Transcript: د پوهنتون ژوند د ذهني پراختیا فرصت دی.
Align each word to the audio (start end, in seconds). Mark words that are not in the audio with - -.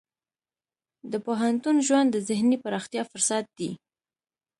د 1.11 1.13
پوهنتون 1.25 1.75
ژوند 1.87 2.07
د 2.11 2.17
ذهني 2.29 2.57
پراختیا 2.63 3.03
فرصت 3.11 3.45
دی. 3.57 3.71